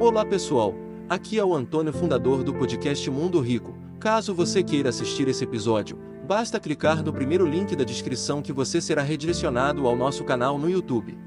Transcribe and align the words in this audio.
Olá 0.00 0.24
pessoal, 0.24 0.74
aqui 1.10 1.38
é 1.38 1.44
o 1.44 1.54
Antônio, 1.54 1.92
fundador 1.92 2.42
do 2.42 2.54
podcast 2.54 3.10
Mundo 3.10 3.38
Rico. 3.38 3.76
Caso 4.00 4.34
você 4.34 4.62
queira 4.62 4.88
assistir 4.88 5.28
esse 5.28 5.44
episódio, 5.44 5.98
basta 6.26 6.58
clicar 6.58 7.04
no 7.04 7.12
primeiro 7.12 7.46
link 7.46 7.76
da 7.76 7.84
descrição 7.84 8.40
que 8.40 8.50
você 8.50 8.80
será 8.80 9.02
redirecionado 9.02 9.86
ao 9.86 9.94
nosso 9.94 10.24
canal 10.24 10.56
no 10.56 10.70
YouTube. 10.70 11.18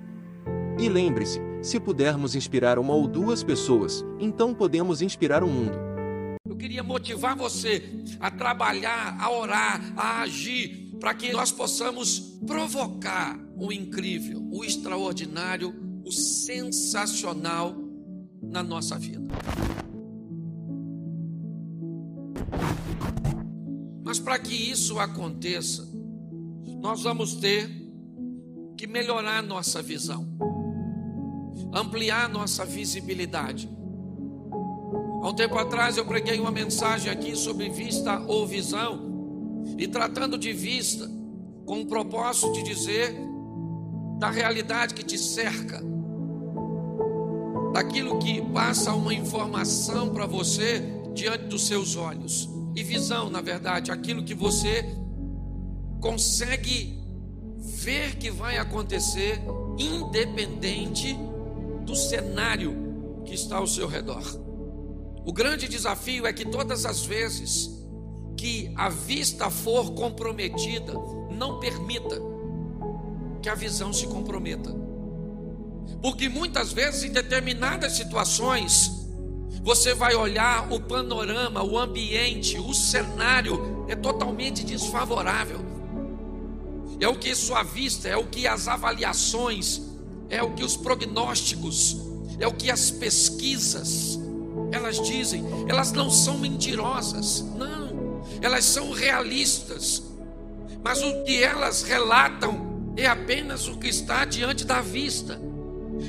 E 0.80 0.90
lembre-se, 0.90 1.40
se 1.62 1.80
pudermos 1.80 2.34
inspirar 2.34 2.80
uma 2.80 2.96
ou 2.96 3.08
duas 3.08 3.44
pessoas, 3.44 4.04
então 4.20 4.56
podemos 4.56 5.04
inspirar 5.04 5.44
o 5.44 5.48
mundo. 5.48 5.78
Eu 6.44 6.56
queria 6.58 6.82
motivar 6.82 7.36
você 7.36 8.04
a 8.20 8.32
trabalhar, 8.32 9.16
a 9.22 9.32
orar, 9.32 9.94
a 9.96 10.22
agir, 10.22 10.98
para 11.00 11.14
que 11.14 11.32
nós 11.32 11.52
possamos 11.52 12.40
provocar 12.48 13.40
o 13.56 13.72
incrível, 13.72 14.42
o 14.52 14.66
extraordinário, 14.66 15.76
o 16.04 16.12
sensacional 16.12 17.83
na 18.54 18.62
nossa 18.62 19.00
vida. 19.00 19.28
Mas 24.06 24.20
para 24.20 24.38
que 24.38 24.54
isso 24.54 25.00
aconteça, 25.00 25.90
nós 26.80 27.02
vamos 27.02 27.34
ter 27.34 27.68
que 28.78 28.86
melhorar 28.86 29.42
nossa 29.42 29.82
visão, 29.82 30.28
ampliar 31.74 32.30
nossa 32.30 32.64
visibilidade. 32.64 33.68
Há 35.24 35.30
um 35.30 35.34
tempo 35.34 35.58
atrás 35.58 35.98
eu 35.98 36.06
preguei 36.06 36.40
uma 36.40 36.52
mensagem 36.52 37.12
aqui 37.12 37.36
sobre 37.36 37.70
vista 37.70 38.20
ou 38.20 38.46
visão, 38.46 39.66
e 39.80 39.88
tratando 39.88 40.38
de 40.38 40.54
vista, 40.54 41.10
com 41.66 41.82
o 41.82 41.86
propósito 41.88 42.54
de 42.54 42.62
dizer 42.62 43.16
da 44.20 44.30
realidade 44.30 44.94
que 44.94 45.04
te 45.04 45.18
cerca, 45.18 45.82
daquilo 47.74 48.20
que 48.20 48.40
passa 48.54 48.94
uma 48.94 49.14
informação 49.14 50.14
para 50.14 50.28
você 50.28 50.82
diante 51.14 51.46
dos 51.46 51.66
seus 51.66 51.96
olhos. 51.96 52.48
E 52.76 52.84
visão, 52.84 53.30
na 53.30 53.42
verdade, 53.42 53.92
aquilo 53.92 54.24
que 54.24 54.36
você 54.36 54.86
consegue 56.00 57.02
ver 57.58 58.18
que 58.18 58.30
vai 58.30 58.58
acontecer, 58.58 59.42
independente 59.78 61.18
do 61.84 61.96
cenário 61.96 63.22
que 63.26 63.34
está 63.34 63.58
ao 63.58 63.68
seu 63.68 63.88
redor. 63.88 64.24
O 65.26 65.34
grande 65.34 65.68
desafio 65.68 66.28
é 66.28 66.34
que 66.34 66.46
todas 66.46 66.86
as 66.86 67.06
vezes 67.06 67.72
que 68.38 68.72
a 68.76 68.90
vista 68.90 69.50
for 69.50 69.94
comprometida, 69.94 70.94
não 71.32 71.60
permita 71.60 72.22
que 73.42 73.50
a 73.50 73.56
visão 73.56 73.94
se 73.94 74.06
comprometa. 74.08 74.76
Porque 76.02 76.28
muitas 76.28 76.74
vezes, 76.74 77.04
em 77.04 77.12
determinadas 77.12 77.94
situações, 77.94 78.92
você 79.64 79.94
vai 79.94 80.14
olhar 80.14 80.72
o 80.74 80.80
panorama, 80.82 81.64
o 81.64 81.80
ambiente, 81.80 82.60
o 82.60 82.74
cenário 82.74 83.86
é 83.88 83.96
totalmente 83.96 84.66
desfavorável. 84.66 85.62
É 87.00 87.08
o 87.08 87.16
que 87.16 87.34
sua 87.34 87.64
vista, 87.64 88.10
é 88.10 88.18
o 88.18 88.26
que 88.26 88.46
as 88.46 88.68
avaliações, 88.68 89.82
é 90.30 90.44
o 90.44 90.52
que 90.54 90.66
os 90.66 90.76
prognósticos, 90.76 91.98
é 92.38 92.46
o 92.46 92.54
que 92.54 92.70
as 92.70 92.92
pesquisas, 92.92 94.20
elas 94.74 95.02
dizem, 95.02 95.46
elas 95.70 95.94
não 95.94 96.10
são 96.10 96.38
mentirosas, 96.38 97.46
não, 97.56 98.22
elas 98.42 98.66
são 98.66 98.92
realistas, 98.92 100.04
mas 100.84 101.02
o 101.02 101.24
que 101.24 101.42
elas 101.42 101.84
relatam 101.84 102.94
é 102.98 103.06
apenas 103.06 103.70
o 103.70 103.78
que 103.78 103.88
está 103.88 104.26
diante 104.26 104.66
da 104.66 104.82
vista 104.82 105.40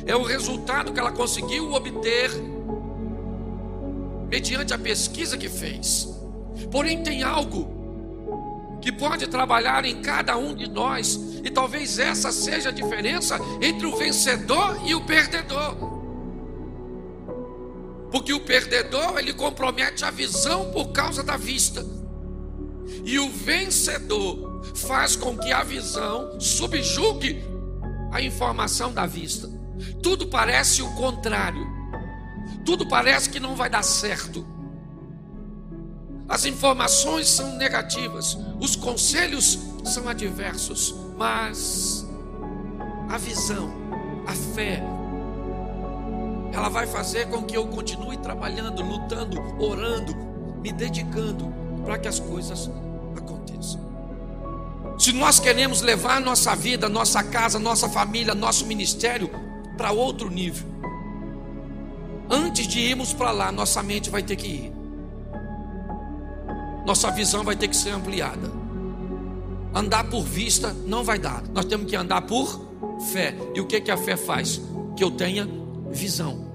é 0.06 0.14
o 0.14 0.22
resultado 0.22 0.92
que 0.92 1.00
ela 1.00 1.12
conseguiu 1.12 1.72
obter 1.72 2.30
mediante 4.28 4.74
a 4.74 4.78
pesquisa 4.78 5.36
que 5.36 5.48
fez. 5.48 6.08
Porém, 6.70 7.02
tem 7.02 7.22
algo 7.22 8.78
que 8.80 8.92
pode 8.92 9.26
trabalhar 9.26 9.84
em 9.84 10.02
cada 10.02 10.36
um 10.36 10.54
de 10.54 10.68
nós, 10.68 11.18
e 11.42 11.50
talvez 11.50 11.98
essa 11.98 12.30
seja 12.30 12.68
a 12.68 12.72
diferença 12.72 13.38
entre 13.62 13.86
o 13.86 13.96
vencedor 13.96 14.78
e 14.84 14.94
o 14.94 15.00
perdedor. 15.06 15.74
Porque 18.10 18.32
o 18.32 18.40
perdedor, 18.40 19.18
ele 19.18 19.32
compromete 19.32 20.04
a 20.04 20.10
visão 20.10 20.70
por 20.70 20.92
causa 20.92 21.22
da 21.22 21.36
vista. 21.36 21.84
E 23.04 23.18
o 23.18 23.30
vencedor 23.30 24.62
faz 24.74 25.16
com 25.16 25.36
que 25.36 25.52
a 25.52 25.62
visão 25.62 26.38
subjugue 26.40 27.42
a 28.12 28.20
informação 28.20 28.92
da 28.92 29.06
vista. 29.06 29.48
Tudo 30.02 30.26
parece 30.26 30.82
o 30.82 30.90
contrário. 30.94 31.66
Tudo 32.64 32.86
parece 32.88 33.30
que 33.30 33.40
não 33.40 33.54
vai 33.54 33.68
dar 33.68 33.82
certo. 33.82 34.46
As 36.28 36.44
informações 36.46 37.28
são 37.28 37.56
negativas, 37.56 38.38
os 38.58 38.74
conselhos 38.74 39.58
são 39.84 40.08
adversos, 40.08 40.94
mas 41.18 42.06
a 43.10 43.18
visão, 43.18 43.70
a 44.26 44.32
fé, 44.32 44.82
ela 46.50 46.70
vai 46.70 46.86
fazer 46.86 47.28
com 47.28 47.42
que 47.42 47.56
eu 47.56 47.66
continue 47.66 48.16
trabalhando, 48.16 48.82
lutando, 48.82 49.38
orando, 49.62 50.16
me 50.62 50.72
dedicando 50.72 51.52
para 51.84 51.98
que 51.98 52.08
as 52.08 52.18
coisas 52.18 52.70
aconteçam. 53.16 53.80
Se 54.98 55.12
nós 55.12 55.38
queremos 55.38 55.82
levar 55.82 56.20
nossa 56.20 56.54
vida, 56.54 56.88
nossa 56.88 57.22
casa, 57.22 57.58
nossa 57.58 57.88
família, 57.88 58.34
nosso 58.34 58.64
ministério 58.64 59.30
para 59.76 59.92
outro 59.92 60.30
nível. 60.30 60.66
Antes 62.30 62.66
de 62.66 62.80
irmos 62.80 63.12
para 63.12 63.30
lá, 63.30 63.52
nossa 63.52 63.82
mente 63.82 64.10
vai 64.10 64.22
ter 64.22 64.36
que 64.36 64.46
ir. 64.46 64.72
Nossa 66.86 67.10
visão 67.10 67.42
vai 67.42 67.56
ter 67.56 67.68
que 67.68 67.76
ser 67.76 67.90
ampliada. 67.90 68.50
Andar 69.74 70.04
por 70.04 70.22
vista 70.22 70.72
não 70.86 71.02
vai 71.02 71.18
dar. 71.18 71.42
Nós 71.52 71.64
temos 71.64 71.90
que 71.90 71.96
andar 71.96 72.22
por 72.22 72.60
fé. 73.12 73.34
E 73.54 73.60
o 73.60 73.66
que, 73.66 73.80
que 73.80 73.90
a 73.90 73.96
fé 73.96 74.16
faz? 74.16 74.60
Que 74.96 75.02
eu 75.02 75.10
tenha 75.10 75.48
visão 75.90 76.53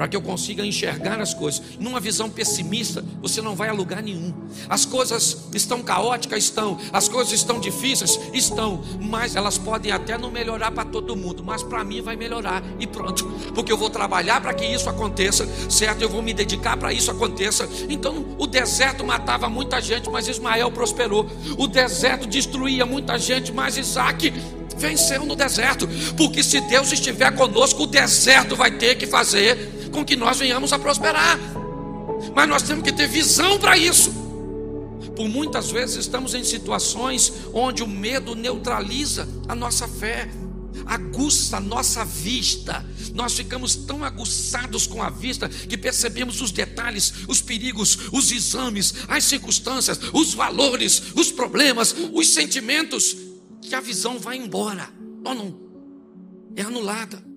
para 0.00 0.08
que 0.08 0.16
eu 0.16 0.22
consiga 0.22 0.64
enxergar 0.64 1.20
as 1.20 1.34
coisas. 1.34 1.60
Numa 1.78 2.00
visão 2.00 2.30
pessimista, 2.30 3.04
você 3.20 3.42
não 3.42 3.54
vai 3.54 3.68
a 3.68 3.72
lugar 3.74 4.02
nenhum. 4.02 4.32
As 4.66 4.86
coisas 4.86 5.48
estão 5.52 5.82
caóticas, 5.82 6.42
estão. 6.42 6.78
As 6.90 7.06
coisas 7.06 7.34
estão 7.34 7.60
difíceis, 7.60 8.18
estão. 8.32 8.82
Mas 8.98 9.36
elas 9.36 9.58
podem 9.58 9.92
até 9.92 10.16
não 10.16 10.30
melhorar 10.30 10.70
para 10.70 10.86
todo 10.86 11.14
mundo, 11.14 11.44
mas 11.44 11.62
para 11.62 11.84
mim 11.84 12.00
vai 12.00 12.16
melhorar 12.16 12.62
e 12.78 12.86
pronto. 12.86 13.26
Porque 13.54 13.70
eu 13.70 13.76
vou 13.76 13.90
trabalhar 13.90 14.40
para 14.40 14.54
que 14.54 14.64
isso 14.64 14.88
aconteça, 14.88 15.46
certo? 15.68 16.00
Eu 16.00 16.08
vou 16.08 16.22
me 16.22 16.32
dedicar 16.32 16.78
para 16.78 16.94
isso 16.94 17.10
aconteça. 17.10 17.68
Então, 17.90 18.24
o 18.38 18.46
deserto 18.46 19.04
matava 19.04 19.50
muita 19.50 19.82
gente, 19.82 20.08
mas 20.08 20.26
Ismael 20.28 20.70
prosperou. 20.72 21.28
O 21.58 21.66
deserto 21.66 22.26
destruía 22.26 22.86
muita 22.86 23.18
gente, 23.18 23.52
mas 23.52 23.76
Isaac 23.76 24.32
venceu 24.78 25.26
no 25.26 25.36
deserto. 25.36 25.86
Porque 26.16 26.42
se 26.42 26.58
Deus 26.62 26.90
estiver 26.90 27.30
conosco, 27.32 27.82
o 27.82 27.86
deserto 27.86 28.56
vai 28.56 28.70
ter 28.70 28.94
que 28.94 29.06
fazer 29.06 29.78
com 29.90 30.04
que 30.04 30.16
nós 30.16 30.38
venhamos 30.38 30.72
a 30.72 30.78
prosperar. 30.78 31.38
Mas 32.34 32.48
nós 32.48 32.62
temos 32.62 32.84
que 32.84 32.92
ter 32.92 33.08
visão 33.08 33.58
para 33.58 33.76
isso. 33.76 34.12
Por 35.16 35.28
muitas 35.28 35.70
vezes 35.70 35.96
estamos 35.96 36.34
em 36.34 36.44
situações 36.44 37.32
onde 37.52 37.82
o 37.82 37.86
medo 37.86 38.34
neutraliza 38.34 39.28
a 39.48 39.54
nossa 39.54 39.86
fé, 39.88 40.30
aguça 40.86 41.56
a 41.56 41.60
nossa 41.60 42.04
vista. 42.04 42.84
Nós 43.14 43.34
ficamos 43.34 43.74
tão 43.74 44.04
aguçados 44.04 44.86
com 44.86 45.02
a 45.02 45.10
vista 45.10 45.48
que 45.48 45.76
percebemos 45.76 46.40
os 46.40 46.50
detalhes, 46.50 47.12
os 47.28 47.40
perigos, 47.40 47.98
os 48.12 48.30
exames, 48.30 48.94
as 49.08 49.24
circunstâncias, 49.24 50.00
os 50.12 50.34
valores, 50.34 51.02
os 51.14 51.30
problemas, 51.30 51.94
os 52.12 52.28
sentimentos, 52.28 53.16
que 53.62 53.74
a 53.74 53.80
visão 53.80 54.18
vai 54.18 54.36
embora. 54.36 54.88
Ou 55.24 55.34
não? 55.34 55.60
É 56.56 56.62
anulada. 56.62 57.29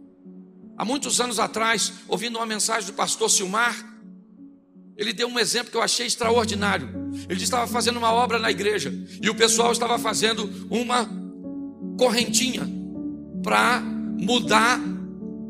Há 0.84 0.86
muitos 0.86 1.22
anos 1.22 1.40
atrás, 1.40 1.94
ouvindo 2.10 2.38
uma 2.38 2.46
mensagem 2.46 2.86
do 2.88 2.94
pastor 2.94 3.30
Silmar, 3.30 3.74
ele 4.98 5.14
deu 5.14 5.30
um 5.30 5.40
exemplo 5.40 5.72
que 5.72 5.78
eu 5.78 5.82
achei 5.82 6.06
extraordinário. 6.06 6.90
Ele 7.30 7.42
estava 7.42 7.66
fazendo 7.68 7.96
uma 7.96 8.12
obra 8.12 8.38
na 8.38 8.52
igreja 8.52 8.94
e 9.22 9.30
o 9.30 9.34
pessoal 9.34 9.72
estava 9.72 9.98
fazendo 9.98 10.68
uma 10.70 11.10
correntinha 11.98 12.70
para 13.42 13.80
mudar 13.80 14.78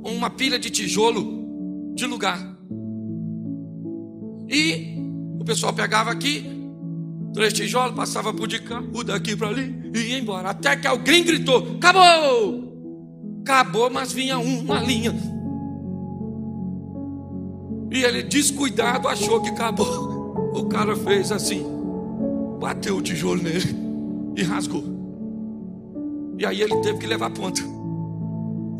uma 0.03 0.29
pilha 0.29 0.59
de 0.59 0.69
tijolo 0.69 1.95
de 1.95 2.05
lugar. 2.05 2.39
E 4.47 4.95
o 5.39 5.43
pessoal 5.43 5.73
pegava 5.73 6.11
aqui, 6.11 6.45
três 7.33 7.53
tijolos, 7.53 7.95
passava 7.95 8.31
por 8.31 8.47
de 8.47 8.59
cá, 8.59 8.83
o 8.93 9.03
daqui 9.03 9.35
para 9.35 9.47
ali 9.47 9.91
e 9.95 9.99
ia 10.11 10.19
embora. 10.19 10.51
Até 10.51 10.75
que 10.75 10.85
alguém 10.85 11.23
gritou: 11.23 11.77
Acabou! 11.77 12.62
Acabou, 13.43 13.89
mas 13.89 14.13
vinha 14.13 14.39
uma 14.39 14.79
linha. 14.79 15.13
E 17.91 18.01
ele, 18.01 18.23
descuidado, 18.23 19.07
achou 19.09 19.41
que 19.41 19.49
acabou. 19.49 20.53
O 20.55 20.65
cara 20.65 20.95
fez 20.95 21.29
assim, 21.29 21.61
bateu 22.57 22.95
o 22.95 23.01
tijolo 23.01 23.43
nele 23.43 23.75
e 24.37 24.43
rasgou. 24.43 24.83
E 26.39 26.45
aí 26.45 26.61
ele 26.61 26.75
teve 26.77 26.99
que 26.99 27.05
levar 27.05 27.29
ponto. 27.31 27.61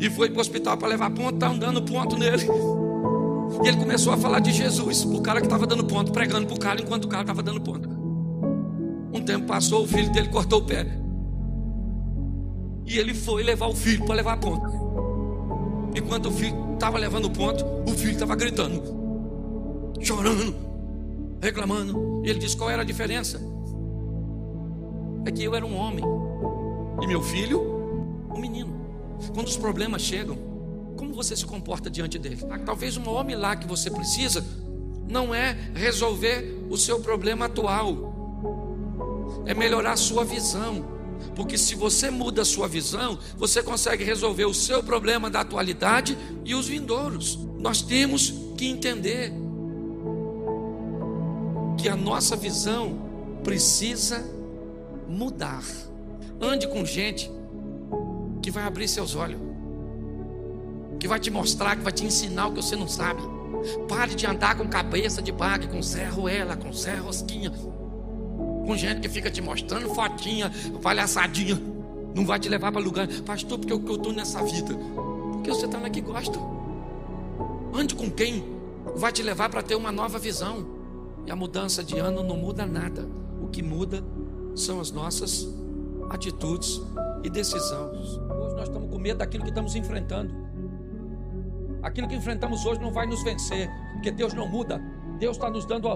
E 0.00 0.08
foi 0.08 0.30
para 0.30 0.38
o 0.38 0.40
hospital 0.40 0.78
para 0.78 0.88
levar 0.88 1.10
ponto, 1.10 1.34
está 1.34 1.48
andando 1.48 1.82
ponto 1.82 2.16
nele. 2.16 2.46
E 3.62 3.68
ele 3.68 3.76
começou 3.76 4.14
a 4.14 4.16
falar 4.16 4.40
de 4.40 4.50
Jesus, 4.50 5.04
o 5.04 5.20
cara 5.20 5.40
que 5.40 5.46
estava 5.46 5.66
dando 5.66 5.84
ponto, 5.84 6.10
pregando 6.10 6.46
para 6.46 6.56
o 6.56 6.58
cara 6.58 6.80
enquanto 6.80 7.04
o 7.04 7.08
cara 7.08 7.22
estava 7.22 7.42
dando 7.42 7.60
ponto. 7.60 7.86
Um 9.12 9.22
tempo 9.22 9.46
passou, 9.46 9.84
o 9.84 9.86
filho 9.86 10.10
dele 10.10 10.28
cortou 10.28 10.60
o 10.60 10.64
pé. 10.64 11.03
E 12.86 12.98
ele 12.98 13.14
foi 13.14 13.42
levar 13.42 13.66
o 13.66 13.74
filho 13.74 14.04
para 14.04 14.14
levar 14.14 14.34
a 14.34 14.36
ponta. 14.36 14.68
Enquanto 15.94 16.26
o 16.26 16.32
filho 16.32 16.74
estava 16.74 16.98
levando 16.98 17.26
o 17.26 17.30
ponto, 17.30 17.64
o 17.88 17.94
filho 17.94 18.12
estava 18.12 18.34
gritando, 18.34 18.82
chorando, 20.00 20.54
reclamando. 21.40 22.22
E 22.24 22.30
ele 22.30 22.38
disse: 22.38 22.56
Qual 22.56 22.68
era 22.68 22.82
a 22.82 22.84
diferença? 22.84 23.40
É 25.24 25.30
que 25.30 25.42
eu 25.42 25.54
era 25.54 25.64
um 25.64 25.74
homem 25.74 26.04
e 27.00 27.06
meu 27.06 27.22
filho, 27.22 27.60
um 28.34 28.38
menino. 28.38 28.74
Quando 29.32 29.46
os 29.46 29.56
problemas 29.56 30.02
chegam, 30.02 30.36
como 30.96 31.14
você 31.14 31.36
se 31.36 31.44
comporta 31.44 31.90
diante 31.90 32.18
dele? 32.18 32.38
Ah, 32.50 32.58
talvez 32.58 32.96
um 32.96 33.08
homem 33.08 33.36
lá 33.36 33.56
que 33.56 33.66
você 33.66 33.90
precisa 33.90 34.44
não 35.08 35.34
é 35.34 35.56
resolver 35.74 36.66
o 36.70 36.76
seu 36.76 37.00
problema 37.00 37.46
atual, 37.46 39.42
é 39.46 39.54
melhorar 39.54 39.92
a 39.92 39.96
sua 39.96 40.24
visão. 40.24 40.84
Porque 41.34 41.58
se 41.58 41.74
você 41.74 42.10
muda 42.10 42.42
a 42.42 42.44
sua 42.44 42.68
visão, 42.68 43.18
você 43.36 43.62
consegue 43.62 44.04
resolver 44.04 44.44
o 44.44 44.54
seu 44.54 44.82
problema 44.82 45.28
da 45.30 45.40
atualidade 45.40 46.16
e 46.44 46.54
os 46.54 46.68
vindouros. 46.68 47.38
Nós 47.58 47.82
temos 47.82 48.32
que 48.56 48.66
entender 48.66 49.32
que 51.78 51.88
a 51.88 51.96
nossa 51.96 52.36
visão 52.36 52.98
precisa 53.42 54.24
mudar. 55.08 55.62
Ande 56.40 56.68
com 56.68 56.84
gente 56.84 57.30
que 58.42 58.50
vai 58.50 58.64
abrir 58.64 58.88
seus 58.88 59.14
olhos, 59.14 59.40
que 60.98 61.08
vai 61.08 61.18
te 61.18 61.30
mostrar, 61.30 61.76
que 61.76 61.82
vai 61.82 61.92
te 61.92 62.04
ensinar 62.04 62.48
o 62.48 62.52
que 62.52 62.62
você 62.62 62.76
não 62.76 62.88
sabe. 62.88 63.22
Pare 63.88 64.14
de 64.14 64.26
andar 64.26 64.56
com 64.56 64.68
cabeça 64.68 65.22
de 65.22 65.32
baga, 65.32 65.66
com 65.66 65.82
serro 65.82 66.28
ela, 66.28 66.56
com 66.56 66.72
serro 66.72 67.06
rosquinha, 67.06 67.50
com 68.64 68.76
gente 68.76 69.00
que 69.00 69.08
fica 69.08 69.30
te 69.30 69.40
mostrando 69.40 69.88
fotinha, 69.94 70.50
palhaçadinha. 70.82 71.60
Não 72.14 72.24
vai 72.24 72.38
te 72.38 72.48
levar 72.48 72.70
para 72.70 72.80
lugar, 72.80 73.08
pastor, 73.26 73.58
porque 73.58 73.72
eu 73.72 73.78
estou 73.78 74.12
nessa 74.12 74.42
vida. 74.44 74.74
Porque 75.32 75.50
você 75.50 75.66
está 75.66 75.78
na 75.78 75.90
que 75.90 76.00
gosta. 76.00 76.38
Ande 77.74 77.94
com 77.94 78.10
quem 78.10 78.44
vai 78.96 79.12
te 79.12 79.22
levar 79.22 79.48
para 79.48 79.62
ter 79.62 79.74
uma 79.74 79.90
nova 79.90 80.18
visão. 80.18 80.64
E 81.26 81.30
a 81.30 81.36
mudança 81.36 81.82
de 81.82 81.98
ano 81.98 82.22
não 82.22 82.36
muda 82.36 82.64
nada. 82.64 83.08
O 83.40 83.48
que 83.48 83.62
muda 83.62 84.04
são 84.54 84.80
as 84.80 84.90
nossas 84.92 85.48
atitudes 86.10 86.80
e 87.24 87.30
decisões. 87.30 88.16
Hoje 88.16 88.54
nós 88.54 88.68
estamos 88.68 88.90
com 88.90 88.98
medo 88.98 89.18
daquilo 89.18 89.42
que 89.42 89.50
estamos 89.50 89.74
enfrentando. 89.74 90.32
Aquilo 91.82 92.08
que 92.08 92.14
enfrentamos 92.14 92.64
hoje 92.64 92.80
não 92.80 92.92
vai 92.92 93.06
nos 93.06 93.22
vencer, 93.22 93.68
porque 93.94 94.10
Deus 94.10 94.32
não 94.32 94.48
muda. 94.48 94.80
Deus 95.18 95.36
está 95.36 95.50
nos 95.50 95.66
dando 95.66 95.88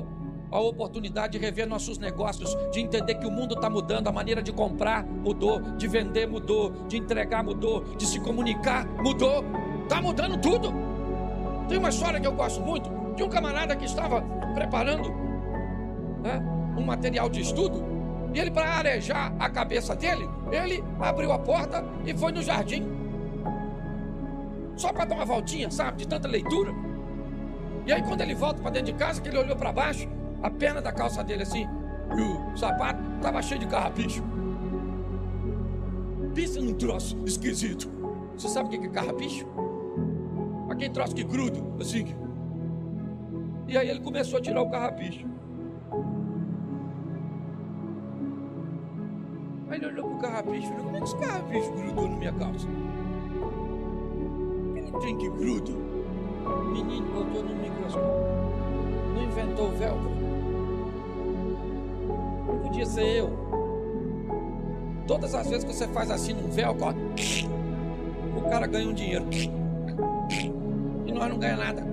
a, 0.50 0.60
oportunidade 0.60 1.38
de 1.38 1.44
rever 1.44 1.66
nossos 1.66 1.98
negócios, 1.98 2.56
de 2.72 2.80
entender 2.80 3.14
que 3.16 3.26
o 3.26 3.30
mundo 3.30 3.54
está 3.54 3.68
mudando, 3.68 4.08
a 4.08 4.12
maneira 4.12 4.42
de 4.42 4.52
comprar 4.52 5.04
mudou, 5.04 5.60
de 5.60 5.86
vender 5.86 6.26
mudou, 6.26 6.70
de 6.88 6.96
entregar 6.96 7.42
mudou, 7.42 7.84
de 7.96 8.06
se 8.06 8.20
comunicar 8.20 8.86
mudou. 9.02 9.44
Está 9.82 10.02
mudando 10.02 10.38
tudo. 10.40 10.72
Tem 11.68 11.78
uma 11.78 11.88
história 11.88 12.20
que 12.20 12.26
eu 12.26 12.32
gosto 12.32 12.60
muito 12.60 12.90
de 13.14 13.22
um 13.22 13.28
camarada 13.28 13.74
que 13.76 13.84
estava 13.84 14.22
preparando 14.54 15.10
né, 16.22 16.40
um 16.76 16.84
material 16.84 17.28
de 17.28 17.40
estudo 17.40 17.98
e 18.34 18.38
ele, 18.38 18.50
para 18.50 18.76
arejar 18.76 19.34
a 19.38 19.48
cabeça 19.48 19.96
dele, 19.96 20.28
ele 20.52 20.84
abriu 21.00 21.32
a 21.32 21.38
porta 21.38 21.84
e 22.04 22.16
foi 22.16 22.32
no 22.32 22.42
jardim. 22.42 22.86
Só 24.76 24.92
para 24.92 25.06
dar 25.06 25.16
uma 25.16 25.24
voltinha, 25.24 25.70
sabe, 25.70 25.98
de 25.98 26.08
tanta 26.08 26.28
leitura. 26.28 26.72
E 27.86 27.92
aí, 27.92 28.02
quando 28.02 28.20
ele 28.20 28.34
volta 28.34 28.60
para 28.60 28.70
dentro 28.70 28.92
de 28.92 28.98
casa, 28.98 29.20
que 29.20 29.28
ele 29.28 29.38
olhou 29.38 29.56
para 29.56 29.72
baixo, 29.72 30.08
a 30.42 30.50
perna 30.50 30.80
da 30.80 30.92
calça 30.92 31.22
dele 31.24 31.42
assim, 31.42 31.66
e 32.16 32.20
o 32.20 32.56
sapato 32.56 33.00
estava 33.16 33.42
cheio 33.42 33.60
de 33.60 33.66
carrapicho. 33.66 34.22
Pensa 36.34 36.60
num 36.60 36.74
troço 36.74 37.16
esquisito. 37.26 37.90
Você 38.36 38.48
sabe 38.48 38.68
o 38.68 38.80
que 38.80 38.86
é 38.86 38.90
carrapicho? 38.90 39.46
Aquele 40.70 40.90
troço 40.90 41.14
que 41.14 41.24
gruda, 41.24 41.60
assim. 41.80 42.14
E 43.66 43.76
aí 43.76 43.88
ele 43.88 44.00
começou 44.00 44.38
a 44.38 44.42
tirar 44.42 44.62
o 44.62 44.70
carrapicho. 44.70 45.26
Aí 49.68 49.78
ele 49.78 49.86
olhou 49.86 50.08
pro 50.08 50.18
carrapicho 50.18 50.66
e 50.66 50.70
falou: 50.70 50.84
Como 50.84 50.96
é 50.96 51.00
que 51.00 51.06
esse 51.06 51.16
carrapicho 51.16 51.72
grudou 51.72 52.08
na 52.08 52.16
minha 52.16 52.32
calça? 52.32 52.68
Ele 54.76 54.92
tem 55.00 55.18
que 55.18 55.28
gruda. 55.30 55.72
Menino 56.72 57.06
botou 57.12 57.42
no 57.42 57.54
microscópio. 57.56 58.28
Não 59.14 59.24
inventou 59.24 59.68
o 59.68 59.72
velcro. 59.72 60.27
Podia 62.68 62.84
ser 62.84 63.16
eu. 63.16 63.30
Todas 65.06 65.34
as 65.34 65.48
vezes 65.48 65.64
que 65.64 65.72
você 65.72 65.88
faz 65.88 66.10
assim 66.10 66.34
num 66.34 66.50
ó, 66.82 66.92
o 68.38 68.50
cara 68.50 68.66
ganha 68.66 68.90
um 68.90 68.92
dinheiro. 68.92 69.24
E 71.06 71.12
nós 71.12 71.30
não 71.30 71.38
ganhamos 71.38 71.64
nada. 71.64 71.86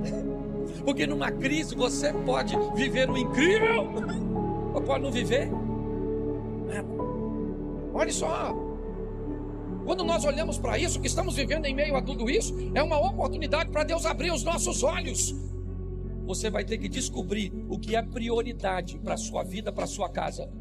Porque 0.84 1.08
numa 1.08 1.32
crise 1.32 1.74
você 1.74 2.12
pode 2.12 2.58
viver 2.76 3.10
o 3.10 3.18
incrível 3.18 3.88
ou 4.74 4.82
pode 4.82 5.02
não 5.02 5.12
viver 5.12 5.50
Olha 7.94 8.12
só. 8.12 8.54
Quando 9.86 10.04
nós 10.04 10.26
olhamos 10.26 10.58
para 10.58 10.78
isso, 10.78 11.00
que 11.00 11.08
estamos 11.08 11.38
vivendo 11.38 11.68
em 11.68 11.74
meio 11.74 11.96
a 11.96 12.02
tudo 12.02 12.30
isso, 12.30 12.54
é 12.74 12.84
uma 12.84 13.00
oportunidade 13.00 13.72
para 13.72 13.86
Deus 13.86 14.06
abrir 14.06 14.32
os 14.32 14.44
nossos 14.44 14.84
olhos. 14.84 15.34
Você 16.26 16.50
vai 16.50 16.66
ter 16.66 16.78
que 16.78 16.90
descobrir 16.90 17.54
o 17.70 17.80
que 17.80 17.96
é 17.96 18.02
prioridade 18.02 19.00
para 19.00 19.14
a 19.14 19.18
sua 19.18 19.42
vida, 19.42 19.72
para 19.72 19.86
a 19.86 19.88
sua 19.88 20.10
casa. 20.10 20.52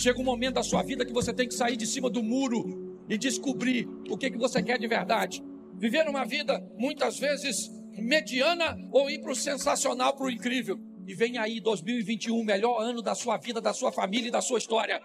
Chega 0.00 0.18
um 0.18 0.24
momento 0.24 0.54
da 0.54 0.62
sua 0.62 0.82
vida 0.82 1.04
que 1.04 1.12
você 1.12 1.30
tem 1.30 1.46
que 1.46 1.52
sair 1.52 1.76
de 1.76 1.86
cima 1.86 2.08
do 2.08 2.22
muro 2.22 2.96
e 3.06 3.18
descobrir 3.18 3.86
o 4.08 4.16
que, 4.16 4.30
que 4.30 4.38
você 4.38 4.62
quer 4.62 4.78
de 4.78 4.88
verdade. 4.88 5.44
Viver 5.74 6.08
uma 6.08 6.24
vida, 6.24 6.58
muitas 6.78 7.18
vezes, 7.18 7.70
mediana 7.98 8.78
ou 8.90 9.10
ir 9.10 9.20
para 9.20 9.32
o 9.32 9.34
sensacional, 9.34 10.16
para 10.16 10.24
o 10.24 10.30
incrível. 10.30 10.80
E 11.06 11.14
vem 11.14 11.36
aí 11.36 11.60
2021, 11.60 12.42
melhor 12.42 12.80
ano 12.80 13.02
da 13.02 13.14
sua 13.14 13.36
vida, 13.36 13.60
da 13.60 13.74
sua 13.74 13.92
família 13.92 14.28
e 14.28 14.30
da 14.30 14.40
sua 14.40 14.56
história. 14.56 15.02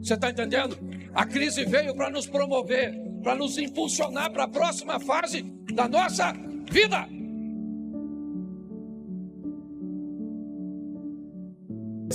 Você 0.00 0.14
está 0.14 0.30
entendendo? 0.30 0.78
A 1.12 1.26
crise 1.26 1.64
veio 1.64 1.92
para 1.96 2.08
nos 2.08 2.28
promover, 2.28 2.94
para 3.20 3.34
nos 3.34 3.58
impulsionar 3.58 4.30
para 4.30 4.44
a 4.44 4.48
próxima 4.48 5.00
fase 5.00 5.42
da 5.74 5.88
nossa 5.88 6.32
vida. 6.70 7.15